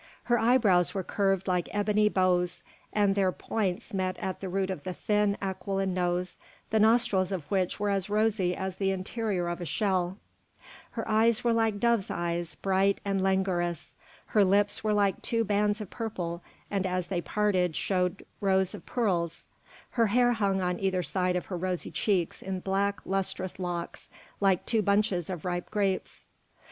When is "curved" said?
1.03-1.47